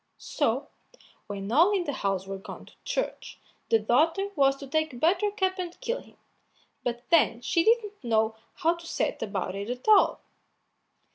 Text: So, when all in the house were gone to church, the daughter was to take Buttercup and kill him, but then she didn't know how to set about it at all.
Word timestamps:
So, 0.17 0.69
when 1.27 1.51
all 1.51 1.73
in 1.77 1.83
the 1.83 1.93
house 1.93 2.25
were 2.25 2.39
gone 2.39 2.65
to 2.65 2.73
church, 2.83 3.39
the 3.69 3.77
daughter 3.77 4.29
was 4.35 4.55
to 4.55 4.65
take 4.65 4.99
Buttercup 4.99 5.59
and 5.59 5.79
kill 5.79 6.01
him, 6.01 6.17
but 6.83 7.03
then 7.11 7.39
she 7.41 7.63
didn't 7.63 8.03
know 8.03 8.35
how 8.55 8.73
to 8.73 8.87
set 8.87 9.21
about 9.21 9.53
it 9.53 9.69
at 9.69 9.87
all. 9.87 10.21